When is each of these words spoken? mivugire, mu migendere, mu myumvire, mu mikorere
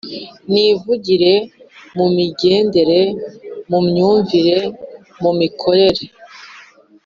mivugire, 0.51 1.33
mu 1.97 2.05
migendere, 2.15 2.99
mu 3.69 3.79
myumvire, 3.87 4.57
mu 5.21 5.31
mikorere 5.39 6.03